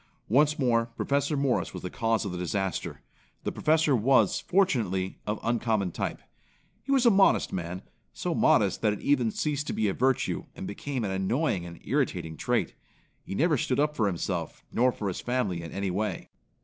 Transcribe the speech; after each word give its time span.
Once 0.29 0.57
more 0.57 0.87
Professor 0.97 1.37
Morris 1.37 1.73
was 1.75 1.83
the 1.83 1.89
cause 1.91 2.25
of 2.25 2.31
the 2.31 2.37
disaster. 2.39 3.01
The 3.43 3.51
Professor 3.51 3.95
was, 3.95 4.39
fortunately, 4.39 5.19
of 5.27 5.39
uncommon 5.43 5.91
type. 5.91 6.23
He 6.81 6.91
was 6.91 7.05
a 7.05 7.11
modest 7.11 7.53
man 7.53 7.83
so 8.11 8.33
modest 8.33 8.81
that 8.81 8.93
it 8.93 9.01
even 9.01 9.29
ceased 9.29 9.67
to 9.67 9.73
be 9.73 9.87
a 9.87 9.93
virtue, 9.93 10.45
and 10.55 10.65
became 10.65 11.03
an 11.03 11.11
annoying 11.11 11.67
and 11.67 11.79
irritating 11.85 12.35
trait. 12.35 12.73
He 13.23 13.35
never 13.35 13.57
stood 13.57 13.79
up 13.79 13.95
for 13.95 14.07
himself, 14.07 14.63
nor 14.71 14.91
for 14.91 15.07
his 15.07 15.21
family 15.21 15.61
in 15.61 15.71
any 15.71 15.91
way. 15.91 16.31